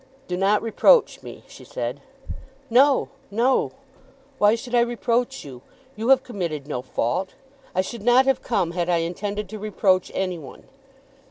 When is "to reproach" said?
9.49-10.11